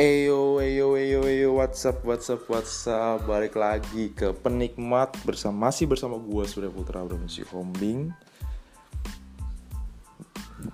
[0.00, 3.20] Eyo, eyo, eyo, eyo, what's up, what's up, what's up?
[3.28, 8.08] Balik lagi ke penikmat bersama Masih bersama gue Surya Putra Bramsi Hombing.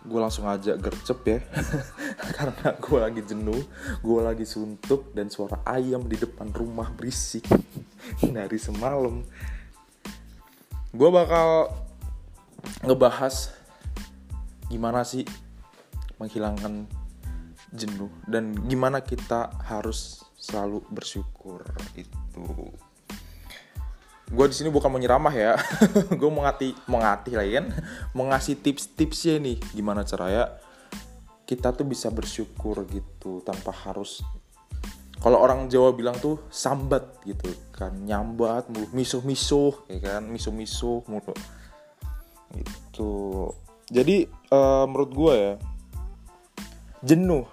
[0.07, 1.39] Gue langsung aja gercep ya
[2.39, 3.67] Karena gue lagi jenuh
[3.99, 7.51] Gue lagi suntuk Dan suara ayam di depan rumah berisik
[8.23, 9.27] Dari semalam.
[10.95, 11.75] Gue bakal
[12.87, 13.51] ngebahas
[14.71, 15.27] Gimana sih
[16.23, 16.96] menghilangkan
[17.73, 18.11] jenuh.
[18.27, 21.65] Dan gimana kita harus selalu bersyukur
[21.99, 22.45] itu?
[24.27, 25.55] Gue di sini bukan mau nyeramah ya.
[26.21, 27.67] Gue mau ngati mau ngati lah kan.
[28.11, 30.59] Mau ngasih tips-tipsnya nih gimana caranya
[31.47, 34.27] kita tuh bisa bersyukur gitu tanpa harus.
[35.23, 40.23] Kalau orang Jawa bilang tuh sambat gitu kan nyambat mulu misuh-misuh ya kan?
[40.27, 41.35] Misuh-misuh mulu.
[42.51, 43.11] Itu
[43.87, 45.55] jadi uh, menurut gue ya
[47.07, 47.47] jenuh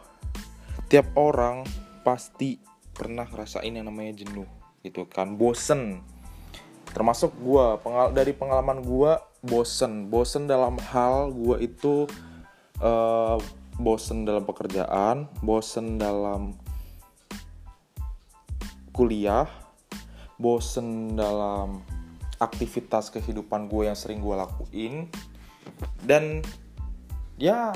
[0.93, 1.65] tiap orang
[2.05, 2.61] pasti
[2.93, 4.45] pernah ngerasain yang namanya jenuh
[4.85, 5.41] gitu kan.
[5.41, 6.05] Bosen.
[6.93, 10.13] Termasuk gue pengal dari pengalaman gue bosen.
[10.13, 12.05] Bosen dalam hal gue itu
[12.77, 13.41] uh,
[13.81, 16.53] bosen dalam pekerjaan bosen dalam
[18.93, 19.49] kuliah
[20.37, 21.81] bosen dalam
[22.37, 25.09] aktivitas kehidupan gue yang sering gue lakuin.
[26.05, 26.45] Dan
[27.41, 27.73] ya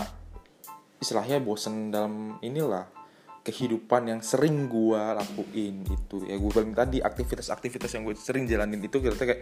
[1.02, 2.97] istilahnya bosen dalam inilah
[3.48, 8.84] kehidupan yang sering gue lakuin itu ya gue bilang tadi aktivitas-aktivitas yang gue sering jalanin
[8.84, 9.39] itu kira kayak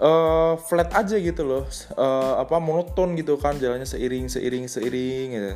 [0.00, 1.64] uh, flat aja gitu loh.
[1.94, 5.52] Uh, apa monoton gitu kan jalannya seiring seiring seiring gitu.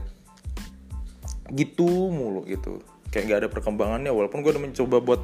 [1.50, 2.80] Gitu mulu gitu.
[3.10, 5.20] Kayak nggak ada perkembangannya walaupun gue udah mencoba buat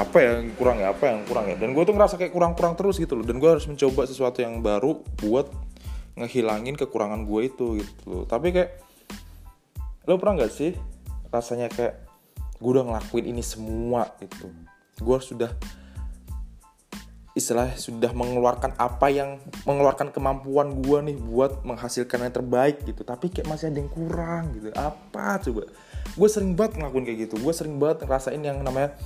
[0.00, 1.56] apa ya yang kurang ya apa yang kurang ya.
[1.60, 3.26] Dan gue tuh ngerasa kayak kurang-kurang terus gitu loh.
[3.28, 5.52] Dan gue harus mencoba sesuatu yang baru buat
[6.16, 8.24] ngehilangin kekurangan gue itu gitu loh.
[8.24, 8.70] Tapi kayak
[10.08, 10.72] lo pernah nggak sih
[11.28, 12.08] rasanya kayak
[12.58, 14.50] gue udah ngelakuin ini semua gitu.
[14.98, 15.50] Gue sudah
[17.38, 23.06] istilah sudah mengeluarkan apa yang mengeluarkan kemampuan gue nih buat menghasilkan yang terbaik gitu.
[23.06, 24.74] Tapi kayak masih ada yang kurang gitu.
[24.74, 25.70] Apa coba?
[26.18, 27.34] Gue sering banget ngelakuin kayak gitu.
[27.38, 28.98] Gue sering banget ngerasain yang namanya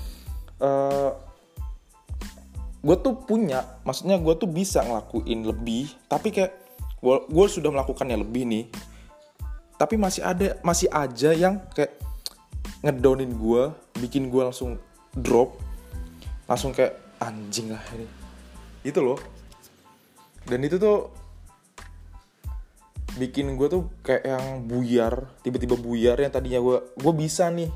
[0.64, 1.12] uh,
[2.82, 6.50] gue tuh punya maksudnya gue tuh bisa ngelakuin lebih tapi kayak
[7.04, 8.64] gue sudah melakukannya lebih nih.
[9.76, 12.00] Tapi masih ada masih aja yang kayak
[12.82, 13.70] ngedownin gue
[14.02, 14.74] bikin gue langsung
[15.14, 15.54] drop
[16.50, 18.06] langsung kayak anjing lah ini.
[18.82, 19.18] Itu loh.
[20.42, 21.14] Dan itu tuh
[23.14, 27.70] bikin gue tuh kayak yang buyar tiba-tiba buyar yang tadinya gue gue bisa nih.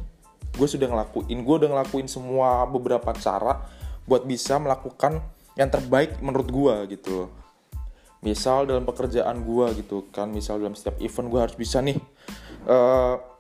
[0.59, 3.63] Gue sudah ngelakuin gue udah ngelakuin semua beberapa cara
[4.11, 5.23] buat bisa melakukan
[5.55, 7.31] yang terbaik menurut gue gitu loh.
[8.27, 11.95] Misal dalam pekerjaan gue gitu kan misal dalam setiap event gue harus bisa nih
[12.67, 13.36] uh,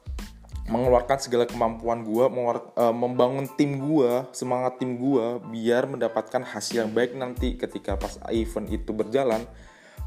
[0.66, 6.90] mengeluarkan segala kemampuan gue, uh, membangun tim gue, semangat tim gue, biar mendapatkan hasil yang
[6.90, 9.46] baik nanti ketika pas event itu berjalan,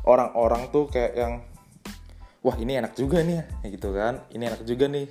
[0.03, 1.33] orang-orang tuh kayak yang,
[2.43, 5.07] wah ini enak juga nih, ya gitu kan, ini enak juga nih,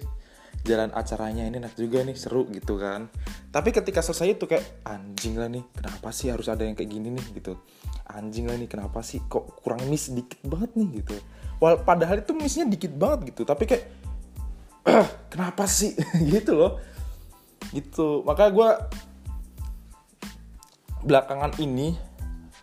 [0.69, 3.08] jalan acaranya ini enak juga nih, seru gitu kan.
[3.48, 7.08] Tapi ketika selesai itu kayak anjing lah nih, kenapa sih harus ada yang kayak gini
[7.08, 7.56] nih gitu,
[8.04, 11.16] anjing lah nih, kenapa sih kok kurang miss dikit banget nih gitu.
[11.56, 14.07] Wal padahal itu missnya dikit banget gitu, tapi kayak
[15.32, 15.94] kenapa sih?
[16.32, 16.78] Gitu loh.
[17.70, 18.22] Gitu.
[18.22, 18.70] Maka gue
[20.98, 21.94] belakangan ini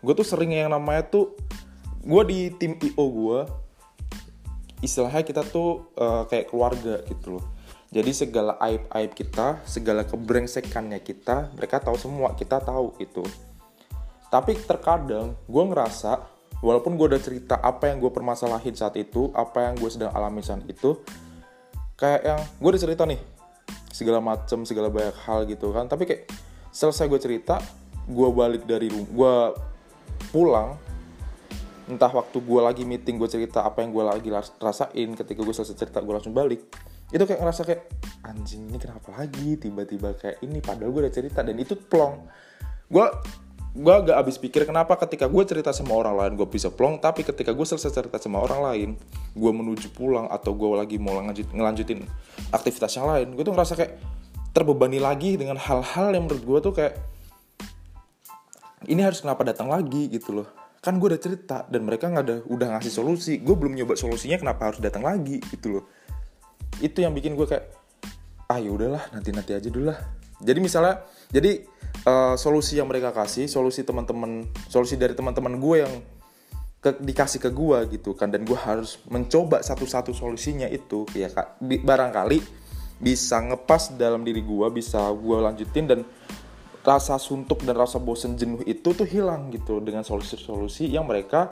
[0.03, 1.33] gue tuh sering yang namanya tuh
[2.03, 3.39] gue di tim io gue
[4.83, 7.45] istilahnya kita tuh uh, kayak keluarga gitu loh.
[7.95, 13.23] Jadi segala aib aib kita segala kebrengsekannya kita mereka tahu semua kita tahu itu
[14.35, 16.19] tapi terkadang gue ngerasa
[16.59, 20.43] walaupun gue udah cerita apa yang gue permasalahin saat itu apa yang gue sedang alami
[20.43, 20.99] saat itu
[21.95, 23.19] kayak yang gue udah cerita nih
[23.91, 25.87] segala macem segala banyak hal gitu kan.
[25.87, 26.23] Tapi kayak
[26.71, 27.59] selesai gue cerita
[28.05, 29.35] gue balik dari rumah gue
[30.29, 30.69] pulang
[31.85, 35.77] entah waktu gue lagi meeting gue cerita apa yang gue lagi rasain ketika gue selesai
[35.77, 36.65] cerita gue langsung balik.
[37.13, 37.81] Itu kayak ngerasa kayak
[38.25, 40.59] anjing ini kenapa lagi tiba-tiba kayak ini?
[40.59, 42.25] Padahal gue udah cerita dan itu plong.
[42.89, 43.05] Gue
[43.75, 47.27] gue agak habis pikir kenapa ketika gue cerita sama orang lain gue bisa plong tapi
[47.27, 48.89] ketika gue selesai cerita sama orang lain
[49.35, 52.07] gue menuju pulang atau gue lagi mau lanjut, ngelanjutin
[52.55, 53.99] aktivitas yang lain gue tuh ngerasa kayak
[54.55, 56.95] terbebani lagi dengan hal-hal yang menurut gue tuh kayak
[58.85, 60.07] ini harus kenapa datang lagi?
[60.07, 60.47] gitu loh.
[60.79, 63.41] Kan gue udah cerita dan mereka nggak ada udah ngasih solusi.
[63.41, 65.83] Gue belum nyoba solusinya kenapa harus datang lagi gitu loh.
[66.77, 67.65] Itu yang bikin gue kayak
[68.45, 69.97] ah ya udahlah nanti nanti aja dulu lah
[70.45, 71.01] jadi misalnya
[71.33, 71.65] jadi
[72.05, 75.93] uh, solusi yang mereka kasih solusi teman-teman solusi dari teman-teman gue yang
[76.79, 81.57] ke, dikasih ke gue gitu kan dan gue harus mencoba satu-satu solusinya itu ya kak
[81.59, 82.39] barangkali
[83.01, 85.99] bisa ngepas dalam diri gue bisa gue lanjutin dan
[86.85, 91.49] rasa suntuk dan rasa bosen jenuh itu tuh hilang gitu dengan solusi-solusi yang mereka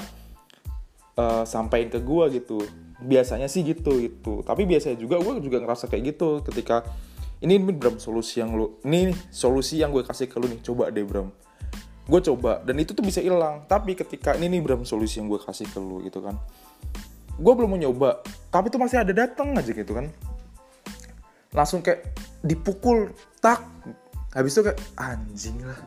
[1.17, 2.61] uh, sampaikan ke gue gitu.
[3.03, 4.45] Biasanya sih gitu gitu.
[4.45, 6.85] Tapi biasanya juga gue juga ngerasa kayak gitu ketika
[7.43, 10.63] ini Bram solusi yang lu ini nih, solusi yang gue kasih ke lu nih.
[10.63, 11.27] Coba deh Bram.
[12.07, 13.67] Gue coba dan itu tuh bisa hilang.
[13.67, 16.39] Tapi ketika ini nih Bram solusi yang gue kasih ke lu gitu kan.
[17.35, 20.07] Gue belum mau nyoba tapi tuh masih ada datang aja gitu kan.
[21.51, 22.15] Langsung kayak
[22.47, 23.11] dipukul
[23.43, 23.59] tak.
[24.31, 25.77] Habis itu kayak anjing lah.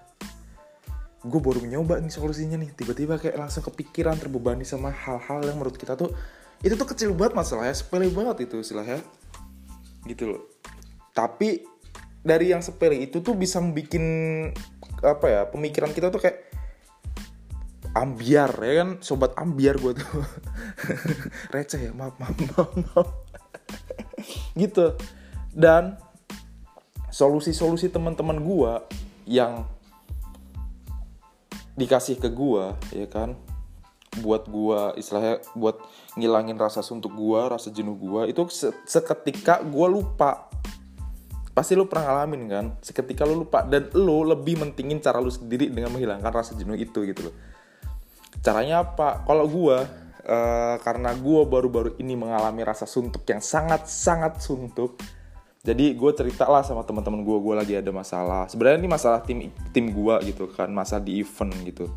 [1.24, 2.76] Gue baru nyoba nih solusinya nih.
[2.76, 6.12] Tiba-tiba kayak langsung kepikiran terbebani sama hal-hal yang menurut kita tuh
[6.60, 9.00] itu tuh kecil banget masalahnya sepele banget itu istilahnya.
[10.04, 10.56] Gitu loh
[11.16, 11.64] tapi
[12.20, 14.04] dari yang sepele itu tuh bisa bikin
[15.00, 16.52] apa ya pemikiran kita tuh kayak
[17.96, 18.90] ambiar ya kan?
[19.00, 20.20] Sobat ambiar gue tuh.
[21.54, 23.08] Receh ya maaf maaf maaf, maaf.
[24.60, 24.92] gitu.
[25.56, 25.96] Dan
[27.08, 28.84] solusi-solusi teman-teman gua
[29.24, 29.64] yang
[31.80, 33.32] dikasih ke gua ya kan?
[34.20, 35.80] Buat gua istilahnya buat
[36.20, 38.44] ngilangin rasa suntuk gua rasa jenuh gua itu
[38.84, 40.52] seketika gua lupa
[41.56, 45.72] pasti lu pernah ngalamin kan seketika lu lupa dan lu lebih mentingin cara lu sendiri
[45.72, 47.34] dengan menghilangkan rasa jenuh itu gitu loh.
[48.44, 49.24] Caranya apa?
[49.24, 49.88] Kalau gua
[50.28, 55.00] uh, karena gua baru-baru ini mengalami rasa suntuk yang sangat sangat suntuk
[55.66, 58.46] jadi gue cerita lah sama teman-teman gue gue lagi ada masalah.
[58.46, 61.90] Sebenarnya ini masalah tim tim gue gitu kan masa di event gitu.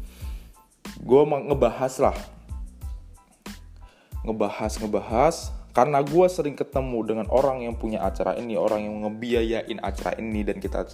[1.05, 2.17] Gue ngebahas lah.
[4.25, 9.79] Ngebahas ngebahas karena gue sering ketemu dengan orang yang punya acara ini orang yang ngebiayain
[9.79, 10.85] acara ini dan kita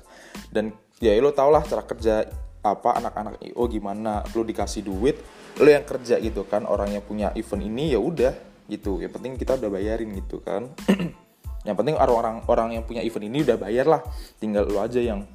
[0.52, 2.28] dan ya lo tau lah cara kerja
[2.66, 5.16] apa anak-anak io gimana lo dikasih duit
[5.62, 9.02] lo yang kerja gitu kan orang yang punya event ini ya udah gitu.
[9.02, 10.70] Yang penting kita udah bayarin gitu kan.
[11.66, 14.02] Yang penting orang-orang orang yang punya event ini udah bayar lah.
[14.38, 15.26] Tinggal lo aja yang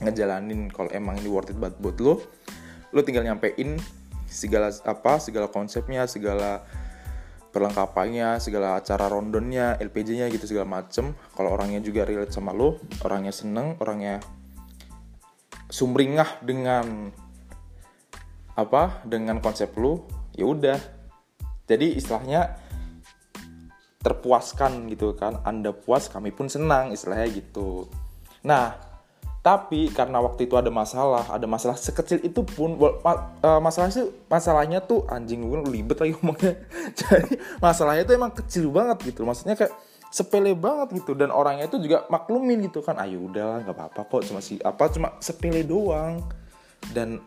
[0.00, 2.24] ngejalanin kalau emang ini worth it buat buat lo.
[2.88, 3.76] Lo tinggal nyampein
[4.24, 6.64] segala apa segala konsepnya segala
[7.52, 11.12] perlengkapannya segala acara rondonnya LPG-nya gitu segala macem.
[11.36, 14.18] Kalau orangnya juga relate sama lo orangnya seneng orangnya
[15.68, 17.12] sumringah dengan
[18.56, 20.80] apa dengan konsep lo ya udah.
[21.68, 22.56] Jadi istilahnya
[24.02, 25.44] terpuaskan gitu kan.
[25.44, 27.86] Anda puas kami pun senang istilahnya gitu.
[28.48, 28.91] Nah
[29.42, 35.02] tapi karena waktu itu ada masalah ada masalah sekecil itu pun uh, masalahnya masalahnya tuh
[35.10, 36.62] anjing gue libet lagi ngomongnya.
[36.98, 39.26] Jadi masalahnya itu emang kecil banget gitu.
[39.26, 39.74] Maksudnya kayak
[40.14, 41.18] sepele banget gitu.
[41.18, 44.86] Dan orangnya itu juga maklumin gitu kan ayo udahlah nggak apa-apa kok cuma si apa
[44.94, 46.22] cuma sepele doang.
[46.94, 47.18] Dan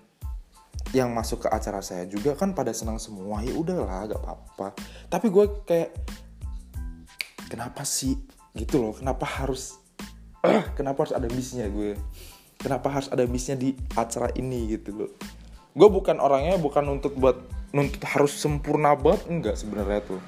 [0.95, 4.71] yang masuk ke acara saya juga kan pada senang semua ya udahlah gak apa-apa.
[5.11, 5.91] Tapi gue kayak
[7.51, 8.15] kenapa sih?
[8.55, 9.83] Gitu loh kenapa harus
[10.77, 11.95] kenapa harus ada missnya gue?
[12.55, 15.11] Kenapa harus ada missnya di acara ini gitu loh?
[15.75, 17.35] Gue bukan orangnya bukan untuk buat
[17.75, 20.21] nuntut harus sempurna banget enggak sebenarnya tuh.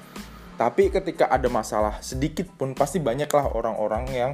[0.58, 4.32] Tapi ketika ada masalah sedikit pun pasti banyaklah orang-orang yang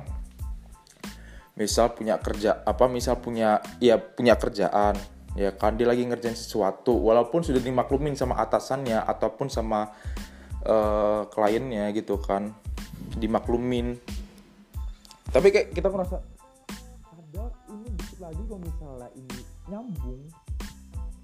[1.55, 4.99] misal punya kerja apa misal punya ya punya kerjaan
[5.39, 9.95] ya kan dia lagi ngerjain sesuatu walaupun sudah dimaklumin sama atasannya ataupun sama
[10.67, 12.55] uh, kliennya gitu kan
[13.15, 13.99] dimaklumin
[15.35, 16.23] tapi kayak kita merasa
[17.11, 20.23] ada ini dikit lagi kalau misalnya ini nyambung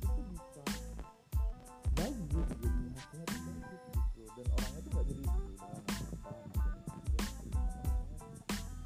[0.02, 0.66] itu bisa
[1.94, 4.26] bagus jadi hasilnya bagus gitu.
[4.34, 5.22] Dan orangnya tuh gak jadi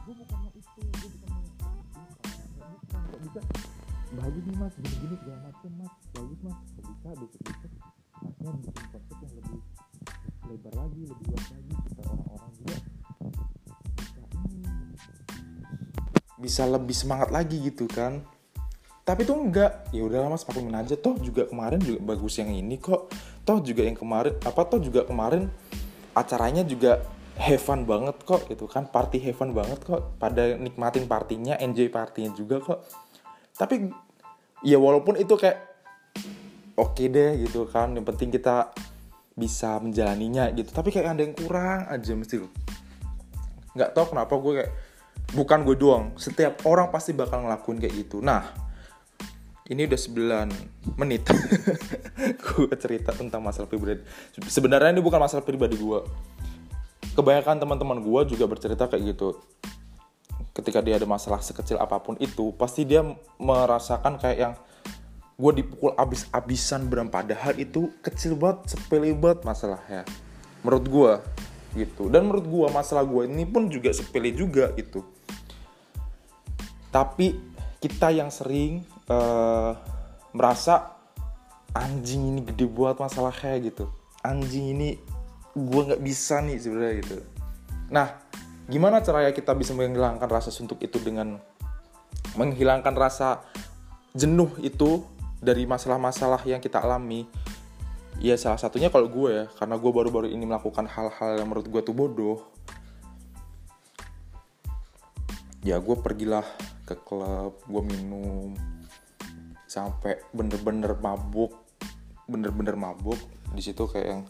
[0.04, 1.40] gue bukan mau itu gue bukan mau
[2.84, 3.40] bukan gak bisa.
[4.14, 5.92] Bagus nih mas gini gini segala macem mas.
[6.12, 6.58] Bagus mas.
[6.76, 7.72] Bisa besok besok
[8.20, 9.60] masnya bikin konsep yang lebih
[10.44, 11.63] lebar lagi lebih luas lagi
[16.44, 18.20] bisa lebih semangat lagi gitu kan.
[19.04, 19.88] Tapi tuh enggak.
[19.96, 20.96] Ya udah mas maklumin aja.
[21.00, 23.08] Toh juga kemarin juga bagus yang ini kok.
[23.48, 25.48] Toh juga yang kemarin apa toh juga kemarin
[26.12, 27.00] acaranya juga
[27.40, 28.84] have fun banget kok gitu kan.
[28.88, 30.20] Party have fun banget kok.
[30.20, 32.80] Pada nikmatin partinya enjoy partinya juga kok.
[33.56, 33.88] Tapi
[34.64, 35.60] ya walaupun itu kayak
[36.76, 37.92] oke okay deh gitu kan.
[37.96, 38.72] Yang penting kita
[39.36, 40.72] bisa menjalaninya gitu.
[40.72, 42.40] Tapi kayak ada yang kurang aja mesti.
[43.76, 44.72] Nggak tau kenapa gue kayak
[45.32, 48.20] bukan gue doang setiap orang pasti bakal ngelakuin kayak gitu.
[48.20, 48.52] Nah
[49.72, 51.24] ini udah 9 menit.
[52.44, 54.04] Gue cerita tentang masalah pribadi.
[54.44, 56.04] Sebenarnya ini bukan masalah pribadi gue
[57.14, 59.38] kebanyakan teman-teman gue juga bercerita kayak gitu.
[60.54, 63.02] Ketika dia ada masalah sekecil apa pun itu pasti dia
[63.38, 64.54] merasakan kayak yang
[65.34, 70.02] gue dipukul abis-abisan beram padahal itu kecil banget sepele banget masalahnya.
[70.66, 71.12] Menurut gue
[71.86, 72.10] gitu.
[72.10, 75.06] Dan menurut gue masalah gue ini pun juga sepele juga gitu
[76.94, 77.34] tapi
[77.82, 79.74] kita yang sering uh,
[80.30, 80.94] merasa
[81.74, 83.90] anjing ini gede buat masalah kayak gitu.
[84.22, 84.94] Anjing ini
[85.58, 87.18] gue nggak bisa nih sebenarnya gitu.
[87.90, 88.14] Nah
[88.70, 91.42] gimana caranya kita bisa menghilangkan rasa suntuk itu dengan
[92.38, 93.42] menghilangkan rasa
[94.14, 95.02] jenuh itu
[95.42, 97.26] dari masalah-masalah yang kita alami?
[98.22, 101.82] Ya salah satunya kalau gue ya karena gue baru-baru ini melakukan hal-hal yang menurut gue
[101.82, 102.38] tuh bodoh.
[105.66, 106.46] Ya gue pergilah
[106.84, 108.52] ke klub gue minum
[109.64, 111.64] sampai bener-bener mabuk
[112.28, 113.16] bener-bener mabuk.
[113.52, 114.24] Di situ kayak yang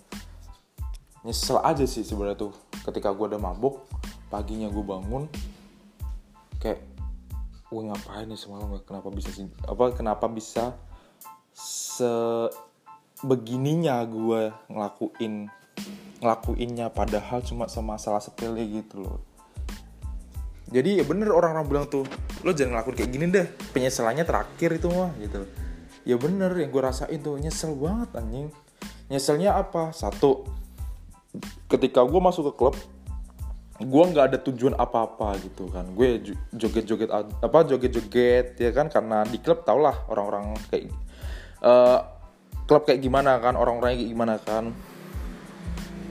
[1.24, 2.52] nyesel aja sih sebenarnya tuh.
[2.84, 3.80] Ketika gue udah mabuk
[4.28, 5.28] paginya gue bangun
[6.58, 6.82] kayak
[7.70, 8.78] gue ngapain nih semalam?
[8.82, 10.74] Kenapa bisa sih apa kenapa bisa
[11.54, 15.48] sebegininya gue ngelakuin
[16.18, 19.20] ngelakuinnya padahal cuma sama salah sepele gitu loh
[20.72, 22.08] jadi ya bener orang-orang bilang tuh
[22.40, 25.44] lo jangan ngelakuin kayak gini deh penyesalannya terakhir itu mah gitu.
[26.04, 28.48] Ya bener yang gue rasain tuh nyesel banget anjing.
[29.12, 29.92] Nyeselnya apa?
[29.92, 30.48] Satu
[31.68, 32.76] ketika gue masuk ke klub
[33.74, 35.84] gue nggak ada tujuan apa-apa gitu kan.
[35.92, 36.20] Gue
[36.56, 38.88] joget-joget apa joget-joget ya kan?
[38.88, 40.88] Karena di klub tau lah orang-orang kayak
[41.60, 42.00] uh,
[42.64, 44.72] klub kayak gimana kan orang-orangnya kayak gimana kan.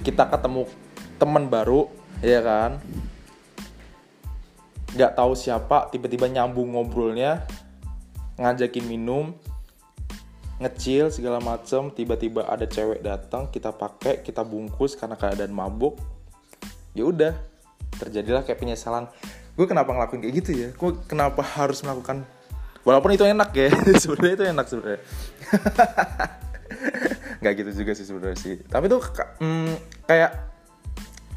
[0.05, 0.69] Kita ketemu
[1.17, 1.89] teman baru
[2.21, 2.83] ya kan
[4.93, 7.45] nggak tahu siapa tiba-tiba nyambung ngobrolnya
[8.37, 9.33] ngajakin minum
[10.61, 15.97] ngecil segala macem tiba-tiba ada cewek datang kita pakai kita bungkus karena keadaan mabuk.
[16.93, 17.33] Ya udah
[17.97, 19.09] terjadilah kayak penyesalan.
[19.57, 20.69] Gue kenapa ngelakuin kayak gitu ya?
[20.77, 22.23] Gue kenapa harus melakukan?
[22.85, 23.69] Walaupun itu enak ya
[24.01, 25.01] sebenarnya itu enak sebenarnya.
[27.41, 28.55] Nggak gitu juga sih sebenarnya sih.
[28.63, 29.01] Tapi tuh
[29.41, 29.73] mm,
[30.05, 30.31] kayak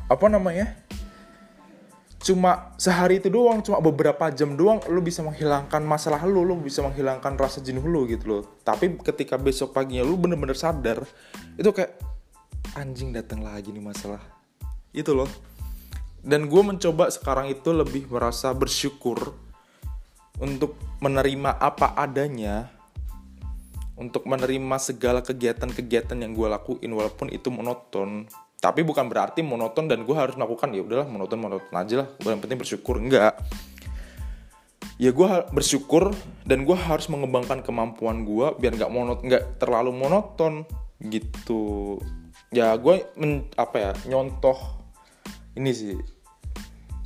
[0.06, 0.86] apa namanya
[2.26, 6.83] cuma sehari itu doang cuma beberapa jam doang lu bisa menghilangkan masalah lu lu bisa
[6.83, 8.42] menghilangkan rasa jenuh lu gitu loh.
[8.66, 11.06] Tapi ketika besok paginya lu bener-bener sadar
[11.54, 11.95] itu kayak
[12.75, 14.18] anjing datang lagi nih masalah.
[14.90, 15.30] Itu loh.
[16.26, 19.38] Dan gue mencoba sekarang itu lebih merasa bersyukur
[20.42, 22.75] untuk menerima apa adanya
[23.95, 28.26] untuk menerima segala kegiatan-kegiatan yang gue lakuin walaupun itu monoton
[28.66, 32.08] tapi bukan berarti monoton dan gue harus melakukan ya udahlah monoton monoton aja lah.
[32.18, 32.99] Yang penting bersyukur.
[32.99, 33.38] Enggak.
[34.99, 36.11] Ya gue bersyukur
[36.42, 40.66] dan gue harus mengembangkan kemampuan gue biar nggak monot nggak terlalu monoton
[40.99, 42.02] gitu.
[42.50, 43.06] Ya gue
[43.54, 44.58] apa ya nyontoh
[45.54, 45.94] ini sih.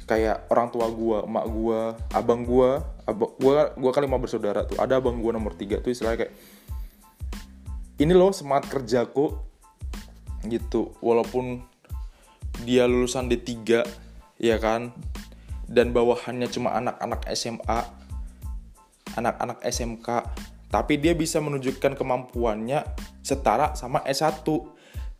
[0.09, 1.81] Kayak orang tua gue, emak gue,
[2.17, 2.71] abang gue,
[3.05, 4.81] abang gue, gue kali mau bersaudara tuh.
[4.81, 6.35] Ada abang gue nomor tiga tuh istilahnya kayak
[8.01, 9.50] ini loh semangat kerjaku
[10.47, 10.95] gitu.
[11.03, 11.65] Walaupun
[12.65, 13.85] dia lulusan D3
[14.41, 14.93] ya kan
[15.71, 17.81] dan bawahannya cuma anak-anak SMA,
[19.15, 20.09] anak-anak SMK,
[20.73, 22.85] tapi dia bisa menunjukkan kemampuannya
[23.23, 24.43] setara sama S1.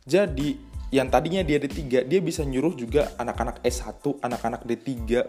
[0.03, 5.23] Jadi yang tadinya dia D3 dia bisa nyuruh juga anak-anak S1 anak-anak D3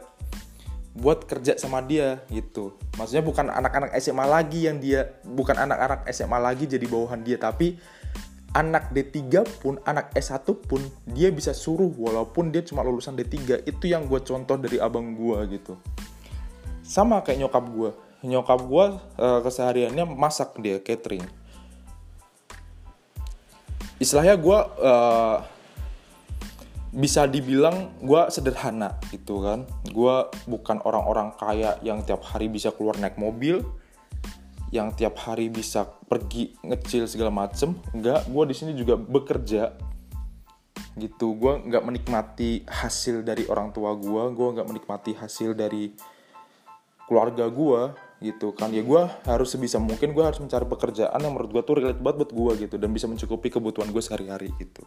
[0.93, 6.39] buat kerja sama dia gitu maksudnya bukan anak-anak SMA lagi yang dia bukan anak-anak SMA
[6.43, 7.79] lagi jadi bawahan dia tapi
[8.53, 9.21] anak D3
[9.61, 14.21] pun anak S1 pun dia bisa suruh walaupun dia cuma lulusan D3 itu yang gue
[14.21, 15.75] contoh dari abang gue gitu.
[16.85, 17.91] Sama kayak nyokap gue
[18.23, 18.85] nyokap gue
[19.19, 21.27] uh, kesehariannya masak dia catering.
[23.99, 25.39] Istilahnya gue uh,
[26.95, 29.67] bisa dibilang gue sederhana gitu kan.
[29.91, 33.63] Gue bukan orang-orang kaya yang tiap hari bisa keluar naik mobil
[34.73, 39.77] yang tiap hari bisa pergi ngecil segala macem enggak gue di sini juga bekerja.
[40.97, 45.93] Gitu gue nggak menikmati hasil dari orang tua gue gue nggak menikmati hasil dari
[47.05, 47.93] keluarga gue
[48.25, 48.73] gitu kan.
[48.73, 52.25] Ya gue harus sebisa mungkin gue harus mencari pekerjaan yang menurut gue tuh relate banget
[52.25, 54.81] buat gue gitu dan bisa mencukupi kebutuhan gue sehari-hari gitu.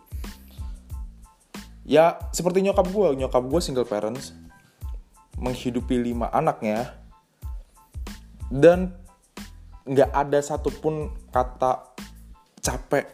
[1.85, 4.33] Ya seperti nyokap gue nyokap gue single parents
[5.37, 6.97] menghidupi lima anaknya
[8.49, 9.04] dan
[9.85, 11.93] nggak ada satupun kata
[12.59, 13.05] capek.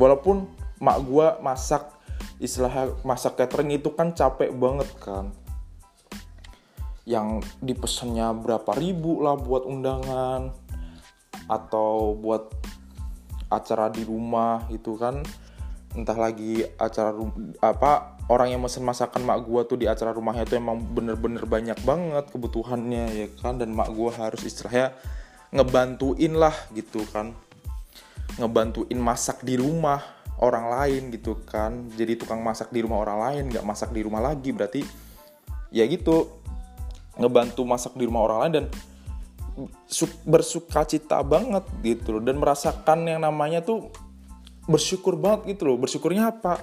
[0.00, 0.48] Walaupun
[0.80, 1.92] mak gue masak
[2.36, 5.32] istilahnya masak catering itu kan capek banget kan.
[7.06, 10.50] Yang dipesannya berapa ribu lah buat undangan
[11.46, 12.50] atau buat
[13.52, 15.20] acara di rumah itu kan.
[15.96, 17.16] Entah lagi acara
[17.64, 21.78] apa orang yang mesen masakan mak gua tuh di acara rumahnya tuh emang bener-bener banyak
[21.88, 23.56] banget kebutuhannya ya kan.
[23.56, 24.92] Dan mak gua harus istilahnya
[25.56, 27.32] ngebantuin lah gitu kan.
[28.36, 30.04] Ngebantuin masak di rumah
[30.36, 31.88] orang lain gitu kan.
[31.96, 34.84] Jadi tukang masak di rumah orang lain nggak masak di rumah lagi berarti
[35.72, 36.28] ya gitu.
[37.16, 38.66] Ngebantu masak di rumah orang lain dan
[40.28, 42.22] bersuka cita banget gitu loh.
[42.22, 43.88] Dan merasakan yang namanya tuh
[44.68, 45.80] bersyukur banget gitu loh.
[45.80, 46.60] Bersyukurnya apa?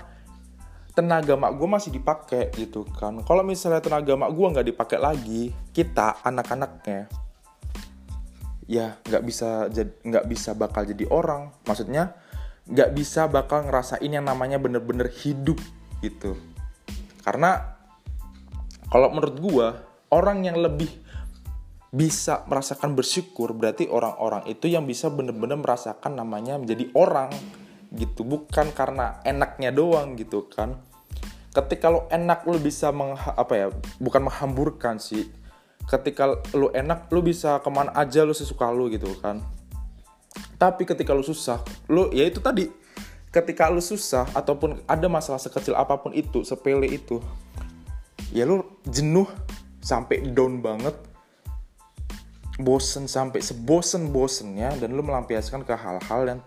[0.94, 3.18] Tenaga mak gue masih dipakai gitu kan.
[3.26, 7.23] Kalau misalnya tenaga mak gue nggak dipakai lagi kita anak-anaknya
[8.74, 9.70] ya nggak bisa
[10.02, 11.54] nggak bisa bakal jadi orang.
[11.70, 12.18] Maksudnya
[12.66, 15.62] nggak bisa bakal ngerasain yang namanya bener-bener hidup
[16.02, 16.34] gitu.
[17.22, 17.78] Karena
[18.90, 19.68] kalau menurut gue
[20.10, 20.90] orang yang lebih
[21.94, 27.30] bisa merasakan bersyukur berarti orang-orang itu yang bisa bener-bener merasakan namanya menjadi orang
[27.94, 28.26] gitu.
[28.26, 30.82] Bukan karena enaknya doang gitu kan.
[31.54, 33.68] Ketika lo enak lo bisa meng, apa ya
[34.02, 35.30] bukan menghamburkan sih
[35.90, 39.44] ketika lo enak lo bisa ke mana aja lo sesuka lo gitu kan.
[40.58, 41.60] Tapi ketika lu susah
[41.92, 42.70] lu ya itu tadi.
[43.34, 47.18] Ketika lu susah ataupun ada masalah sekecil apa pun itu sepele itu
[48.34, 49.30] ya lu jenuh
[49.82, 50.98] sampai down banget
[52.62, 56.40] bosen sampai sebosen bosennya dan lu melampiaskan ke hal-hal yang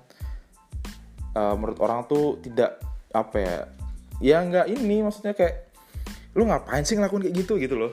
[1.35, 2.79] uh, menurut orang tuh tidak
[3.11, 3.57] apa ya
[4.23, 5.71] ya nggak ini maksudnya kayak
[6.37, 7.55] lu ngapain sih ngelakuin kayak gitu?
[7.59, 7.93] gitu loh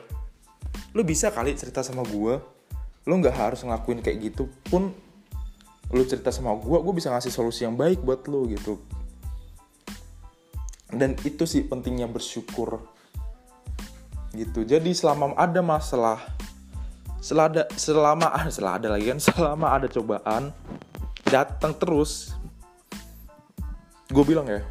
[0.94, 2.38] lu bisa kali cerita sama gue
[3.04, 4.94] lu nggak harus ngelakuin kayak gitu pun
[5.94, 8.82] lu cerita sama gue gue bisa ngasih solusi yang baik buat lu gitu.
[10.94, 12.82] Dan itu sih pentingnya bersyukur.
[14.34, 14.66] Gitu.
[14.66, 16.22] Jadi selama ada masalah
[17.22, 20.50] selada selama ah selama ada lagi kan selama ada cobaan
[21.30, 22.34] datang terus.
[24.10, 24.62] Gue bilang ya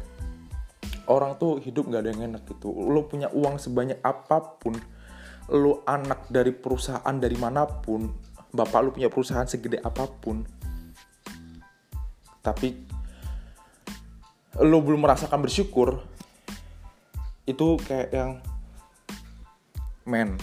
[1.07, 2.71] orang tuh hidup gak ada yang enak gitu.
[2.71, 4.75] Lo punya uang sebanyak apa pun
[5.51, 8.07] lo anak dari perusahaan dari mana pun
[8.53, 10.45] bapak lu punya perusahaan segede apa pun
[12.43, 12.75] tapi
[14.61, 15.97] lo belum merasakan bersyukur
[17.43, 18.31] itu kayak yang
[20.07, 20.39] men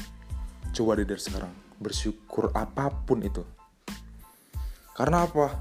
[0.74, 3.40] coba deh dari sekarang bersyukur apa pun itu.
[4.92, 5.56] Karena apa?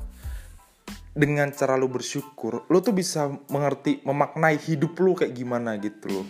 [1.16, 6.28] Dengan cara lo bersyukur lo tuh bisa mengerti memaknai hidup lo kayak gimana gitu loh.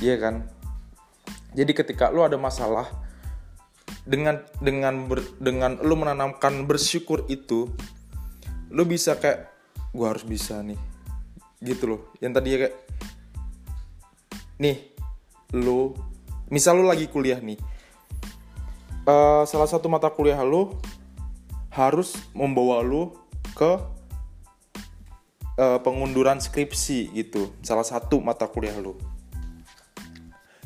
[0.00, 0.55] Iya kan
[1.52, 2.88] jadi ketika lo ada masalah
[4.06, 7.70] dengan dengan ber, dengan lo menanamkan bersyukur itu
[8.70, 9.50] lu bisa kayak
[9.94, 10.78] gue harus bisa nih.
[11.62, 12.00] Gitu loh.
[12.18, 12.76] Yang tadi ya kayak
[14.56, 14.78] nih
[15.54, 15.92] lu
[16.48, 17.60] misal lu lagi kuliah nih
[19.06, 20.74] uh, salah satu mata kuliah lu
[21.70, 23.12] harus membawa lu
[23.54, 23.72] ke
[25.60, 27.52] uh, pengunduran skripsi gitu.
[27.62, 28.98] Salah satu mata kuliah lu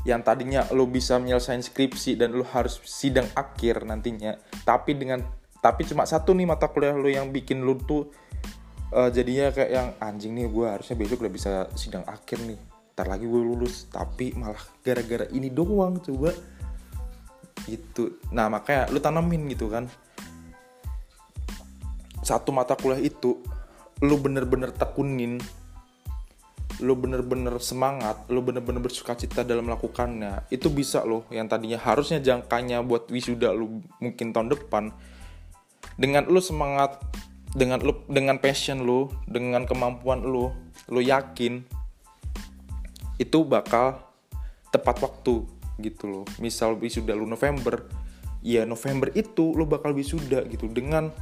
[0.09, 5.21] yang tadinya lu bisa menyelesaikan skripsi dan lu harus sidang akhir nantinya tapi dengan
[5.61, 8.09] tapi cuma satu nih mata kuliah lu yang bikin lu tuh
[8.97, 12.59] uh, jadinya kayak yang anjing nih gue harusnya besok udah bisa sidang akhir nih
[13.01, 13.89] ntar lagi gue lulus.
[13.89, 16.37] Tapi malah gara-gara ini doang coba.
[17.65, 19.89] Itu nah makanya lu tanamin gitu kan.
[22.21, 23.41] Satu mata kuliah itu
[24.05, 25.41] lu bener-bener tekunin
[26.81, 32.21] lu bener-bener semangat, lu bener-bener bersuka cita dalam melakukannya, itu bisa loh yang tadinya harusnya
[32.21, 34.91] jangkanya buat wisuda lu mungkin tahun depan,
[36.01, 37.01] dengan lu semangat
[37.51, 40.55] dengan lu dengan passion lu dengan kemampuan lu
[40.87, 41.67] lu yakin
[43.19, 44.01] itu bakal
[44.71, 45.45] tepat waktu
[45.83, 46.25] gitu loh.
[46.39, 47.85] Misal wisuda lu November
[48.41, 50.71] ya November itu lu bakal wisuda gitu.
[50.71, 51.13] Dengan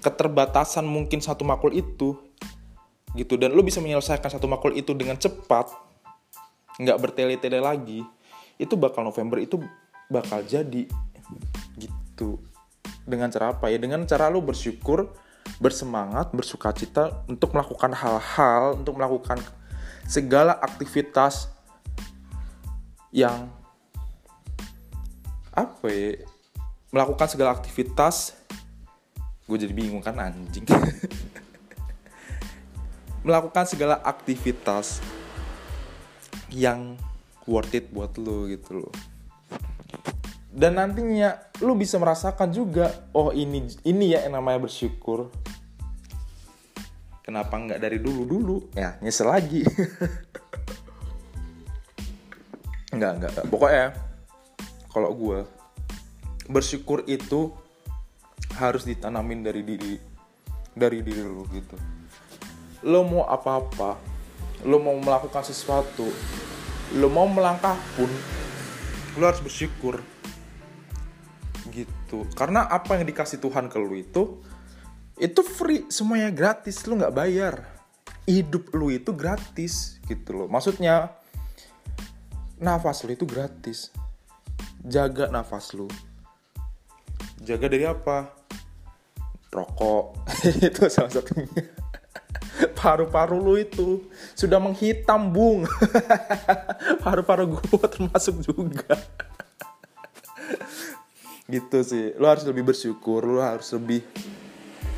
[0.00, 2.16] keterbatasan mungkin satu makul itu
[3.16, 3.36] gitu.
[3.36, 5.68] Dan lu bisa menyelesaikan satu makul itu dengan cepat
[6.80, 8.00] nggak bertele-tele lagi
[8.56, 9.60] itu bakal November itu
[10.08, 10.88] bakal jadi
[11.76, 12.40] gitu.
[13.02, 13.76] Dengan cara apa ya?
[13.80, 15.10] Dengan cara lu bersyukur
[15.58, 19.42] bersemangat bersuka cita untuk melakukan hal-hal untuk melakukan
[20.06, 21.50] segala aktivitas
[23.10, 23.50] yang
[25.52, 26.22] apa ya?
[26.92, 28.36] Melakukan segala aktivitas
[29.42, 30.64] gue jadi bingung kan anjing
[33.22, 34.98] melakukan segala aktivitas
[36.50, 36.98] yang
[37.46, 38.94] worth it buat lo gitu loh.
[40.52, 45.32] Dan nantinya lu bisa merasakan juga oh ini ini ya yang namanya bersyukur.
[47.24, 49.64] Kenapa nggak dari dulu dulu ya nyesel lagi.
[52.92, 53.96] Nggak nggak pokoknya
[54.92, 55.48] kalau gue
[56.52, 57.48] bersyukur itu
[58.60, 59.96] harus ditanamin dari diri
[60.76, 61.72] dari diri lu gitu
[62.82, 63.98] lo mau apa-apa
[64.66, 66.06] lo mau melakukan sesuatu
[66.98, 68.10] lo mau melangkah pun
[69.16, 70.00] lo harus bersyukur.
[71.72, 72.28] Gitu.
[72.36, 74.40] Karena apa yang dikasih Tuhan ke lu itu
[75.20, 77.54] itu free semuanya gratis lu nggak bayar.
[78.28, 81.16] Hidup lu itu gratis gitu loh maksudnya
[82.60, 83.88] nafas lu itu gratis.
[84.84, 85.88] Jaga nafas lu
[87.42, 88.30] jaga dari apa?
[89.52, 90.30] Rokok.
[90.64, 91.81] Itu salah satunya
[92.82, 94.02] paru-paru lu itu
[94.34, 95.62] sudah menghitam bung.
[97.06, 98.92] Paru-paru gue termasuk juga.
[101.46, 102.10] Gitu sih.
[102.18, 104.02] Lu harus lebih bersyukur lu harus lebih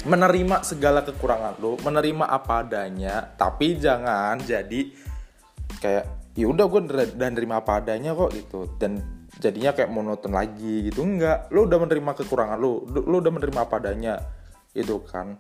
[0.04, 4.92] menerima segala kekurangan lu menerima apa adanya tapi jangan jadi
[5.80, 6.80] kayak ya udah gue
[7.16, 8.64] udah nerima apa adanya kok gitu.
[8.80, 9.04] Dan
[9.36, 11.04] jadinya kayak monoton lagi gitu.
[11.04, 11.52] Enggak.
[11.52, 14.24] Lu udah menerima kekurangan lu lu udah menerima apa adanya
[14.74, 15.38] itu kan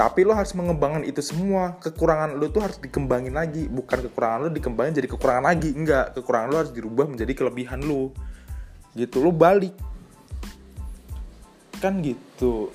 [0.00, 1.76] tapi lo harus mengembangkan itu semua.
[1.76, 3.68] Kekurangan lo tuh harus dikembangin lagi.
[3.68, 5.76] Bukan kekurangan lo dikembangin jadi kekurangan lagi.
[5.76, 6.16] Enggak.
[6.16, 8.08] Kekurangan lo harus dirubah menjadi kelebihan lo.
[8.96, 9.20] Gitu.
[9.20, 9.76] Lo balik.
[11.84, 12.72] Kan gitu.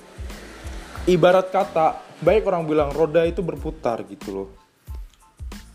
[1.10, 4.48] Ibarat kata baik orang bilang roda itu berputar gitu loh.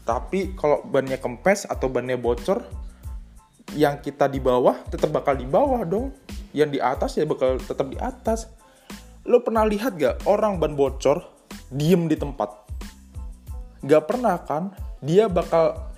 [0.08, 2.64] Tapi kalau bannya kempes atau bannya bocor
[3.76, 6.16] yang kita di bawah tetap bakal di bawah dong.
[6.56, 8.48] Yang di atas ya bakal tetap di atas.
[9.28, 11.31] Lo pernah lihat gak orang ban bocor
[11.72, 12.52] diem di tempat.
[13.82, 15.92] Gak pernah kan dia bakal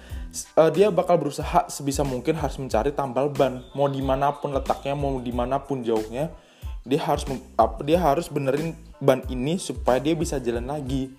[0.58, 3.62] uh, dia bakal berusaha sebisa mungkin harus mencari tambal ban.
[3.78, 6.32] Mau di mana pun letaknya mau di mana pun jauhnya
[6.84, 7.24] dia harus
[7.88, 11.12] dia harus benerin ban ini supaya dia bisa jalan lagi.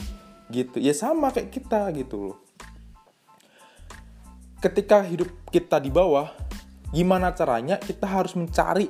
[0.53, 0.81] Gitu.
[0.81, 2.39] Ya sama kayak kita gitu loh.
[4.61, 6.33] Ketika hidup kita di bawah
[6.95, 8.89] gimana caranya kita harus mencari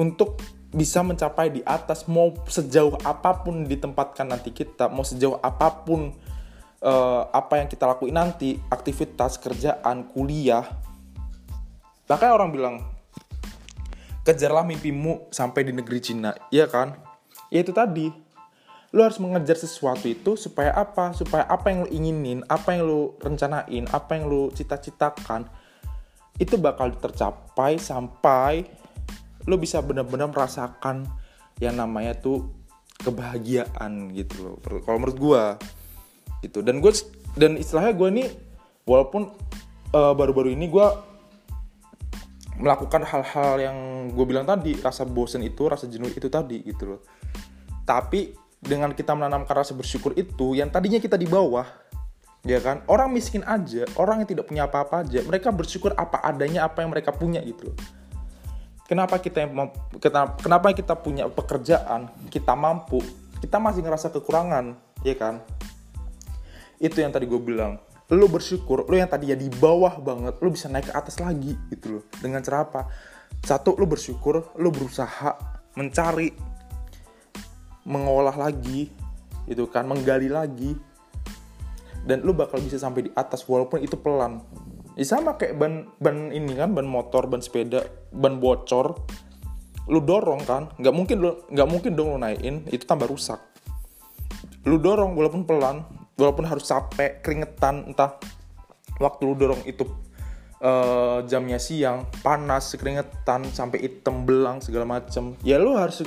[0.00, 5.82] untuk bisa mencapai di atas mau sejauh apa pun ditempatkan nanti kita mau sejauh apa
[5.82, 6.14] pun
[6.84, 10.62] uh, apa yang kita lakuin nanti aktivitas kerjaan kuliah.
[12.06, 12.76] Makanya orang bilang
[14.22, 16.30] kejarlah mimpimu sampai di negeri Cina.
[16.54, 16.94] Iya kan?
[17.50, 18.10] Ya itu tadi.
[18.90, 21.14] Lo harus mengejar sesuatu itu supaya apa?
[21.14, 25.46] Supaya apa yang lo inginin apa yang lo rencanain apa yang lo cita-citakan
[26.42, 28.66] itu bakal tercapai sampai
[29.48, 31.08] lo bisa benar-benar merasakan
[31.60, 32.50] yang namanya tuh
[33.00, 34.56] kebahagiaan gitu loh.
[34.60, 35.42] Kalau menurut gue
[36.48, 36.60] gitu.
[36.60, 36.92] Dan gue
[37.36, 38.28] dan istilahnya gue nih
[38.84, 39.32] walaupun
[39.96, 40.86] uh, baru-baru ini gue
[42.60, 43.76] melakukan hal-hal yang
[44.12, 47.00] gue bilang tadi rasa bosen itu rasa jenuh itu tadi gitu loh.
[47.88, 51.64] Tapi dengan kita menanamkan rasa bersyukur itu yang tadinya kita di bawah
[52.44, 56.64] ya kan orang miskin aja orang yang tidak punya apa-apa aja mereka bersyukur apa adanya
[56.64, 57.76] apa yang mereka punya gitu loh
[58.90, 59.46] kenapa kita
[60.42, 62.98] kenapa kita punya pekerjaan kita mampu
[63.40, 64.76] kita masih ngerasa kekurangan
[65.06, 65.40] ya kan?
[66.76, 67.80] Itu yang tadi gue bilang.
[68.10, 71.56] Lo bersyukur lo yang tadi ya di bawah banget lo bisa naik ke atas lagi
[71.72, 72.04] gitu loh.
[72.20, 72.80] Dengan cara apa?
[73.40, 75.38] Satu lo bersyukur lo berusaha
[75.78, 76.34] mencari
[77.86, 78.92] mengolah lagi
[79.48, 79.88] itu kan?
[79.88, 80.76] Menggali lagi.
[82.00, 84.40] Dan lo bakal bisa sampai di atas walaupun itu pelan
[85.00, 87.80] ya sama kayak ban ban ini kan ban motor ban sepeda
[88.12, 89.00] ban bocor.
[89.88, 93.40] Lu dorong kan nggak mungkin lu nggak mungkin dong lu naikin itu tambah rusak.
[94.68, 95.88] Lu dorong walaupun pelan
[96.20, 98.20] walaupun harus capek keringetan entah
[99.00, 99.88] waktu lu dorong itu
[100.60, 105.32] uh, jamnya siang panas keringetan sampai hitam belang segala macem.
[105.40, 106.04] Ya lu harus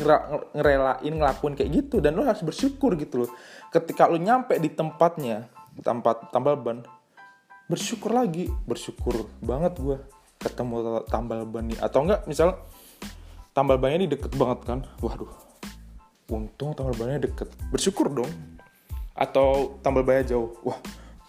[0.54, 3.32] ngerelain ngelakuin kayak gitu dan lu harus bersyukur gitu loh.
[3.74, 5.50] Ketika lu nyampe di tempatnya
[5.82, 6.86] tempat tambal ban
[7.68, 8.50] bersyukur lagi.
[8.68, 9.98] Bersyukur banget gue
[10.44, 12.60] ketemu tambal ban nih atau enggak misal
[13.56, 14.80] tambal bannya ini deket banget kan?
[15.00, 15.32] Waduh.
[16.32, 17.48] Untung tambal bannya deket.
[17.70, 18.32] Bersyukur dong.
[19.16, 20.58] Atau tambal bannya jauh.
[20.66, 20.80] Wah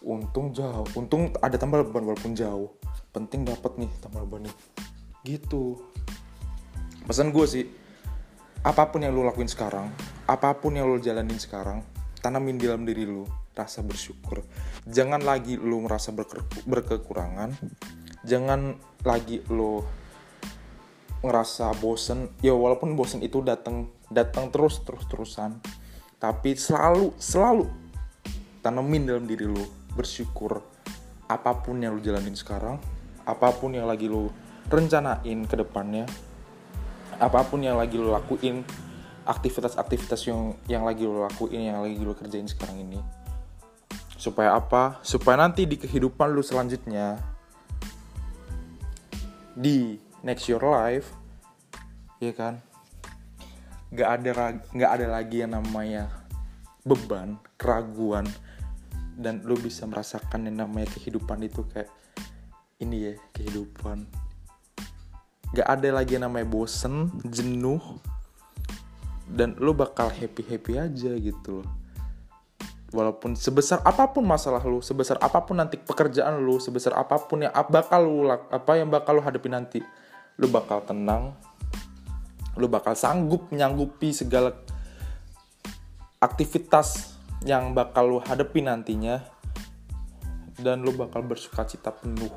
[0.04, 0.86] untung jauh.
[0.98, 2.74] Untung ada tambal ban walaupun jauh.
[3.14, 4.54] Penting dapat nih tambal ban nih
[5.24, 5.78] gitu.
[7.04, 7.64] Pesan gue sih
[8.64, 9.92] apa pun yang lo lakuin sekarang
[10.24, 11.84] apa pun yang lo jalanin sekarang
[12.24, 14.42] tanamin dalam diri lo rasa bersyukur.
[14.84, 17.54] Jangan lagi lo merasa berke berkekurangan.
[18.26, 18.74] Jangan
[19.06, 19.86] lagi lo
[21.22, 22.28] ngerasa bosen.
[22.42, 25.62] Ya walaupun bosen itu datang datang terus terus terusan.
[26.18, 27.70] Tapi selalu selalu
[28.60, 29.64] tanemin dalam diri lo
[29.94, 30.64] bersyukur
[31.28, 32.76] apa pun yang lo jalanin sekarang
[33.24, 34.32] apa pun yang lagi lo
[34.72, 36.04] rencanain ke depannya
[37.20, 38.64] apa pun yang lagi lo lakuin
[39.24, 43.00] aktivitas-aktivitas yang yang lagi lo lakuin yang lagi lo kerjain sekarang ini
[44.24, 45.04] supaya apa?
[45.04, 47.20] Supaya nanti di kehidupan lo selanjutnya
[49.52, 51.12] di next your life
[52.24, 52.64] ya kan?
[53.92, 54.30] Nggak ada
[54.72, 56.08] nggak ada lagi yang namanya
[56.88, 58.24] beban keraguan
[59.20, 61.92] dan lo bisa merasakan yang namanya kehidupan itu kayak
[62.80, 64.08] ini ya kehidupan.
[65.52, 68.00] Nggak ada lagi yang namanya bosen jenuh
[69.28, 71.83] dan lo bakal happy happy aja gitu loh
[72.94, 77.42] walaupun sebesar apa pun masalah lu sebesar apa pun nanti pekerjaan lu sebesar apa pun
[77.42, 79.80] yang bakal lu apa yang bakal lu hadapi nanti
[80.38, 81.34] lu bakal tenang
[82.54, 84.54] lu bakal sanggup menyanggupi segala
[86.22, 89.20] aktivitas yang bakal lu hadapi nantinya
[90.54, 92.30] dan lu bakal bersuka cita penuh.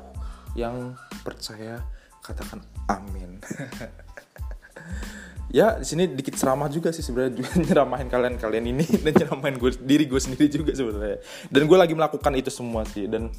[0.58, 1.78] Yang percaya
[2.24, 3.38] katakan amin
[5.48, 7.40] ya di sini dikit ceramah juga sih sebenarnya.
[7.68, 8.84] Nyeramahin kalian kalian ini.
[9.04, 11.18] Dan nyeramahin gue diri gue sendiri juga sebenarnya.
[11.48, 13.08] Dan gue lagi melakukan itu semua sih.
[13.08, 13.32] Dan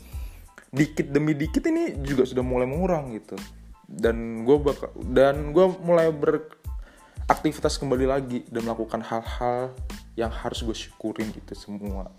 [0.69, 3.37] dikit demi dikit ini juga sudah mulai mengurang gitu.
[3.89, 9.73] Dan gue bakal dan gue mulai beraktivitas kembali lagi dan melakukan hal-hal
[10.13, 12.13] yang harus gue syukurin gitu semua.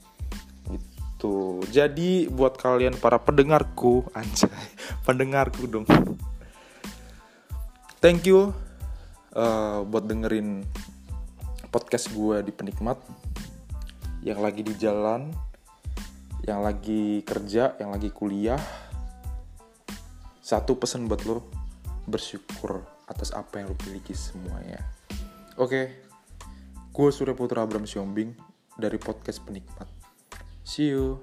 [0.66, 1.62] Gitu.
[1.70, 4.50] Jadi buat kalian para pendengarku anjay
[5.07, 5.87] pendengarku dong.
[8.00, 8.57] Thank you
[9.34, 10.64] uh, buat dengerin
[11.70, 12.98] podcast gue di penikmat
[14.20, 15.32] yang lagi di jalan,
[16.44, 18.60] yang lagi kerja, yang lagi kuliah.
[20.44, 21.46] Satu pesan buat lo,
[22.10, 24.82] bersyukur atas apa yang lo miliki semuanya.
[25.56, 26.04] Oke,
[26.90, 28.34] gue Surya Putra Abram Siombing
[28.76, 29.88] dari podcast penikmat.
[30.66, 31.22] See you.